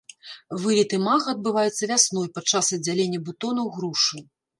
[0.61, 4.25] Вылет імага адбываецца вясной падчас аддзялення бутонаў грушы.